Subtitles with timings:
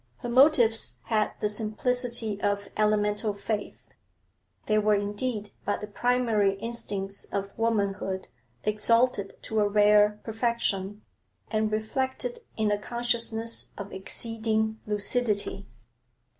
[0.17, 3.79] Her motives had the simplicity of elemental faith;
[4.65, 8.27] they were indeed but the primary instincts of womanhood
[8.63, 11.03] exalted to a rare perfection
[11.51, 15.67] and reflected in a consciousness of exceeding lucidity.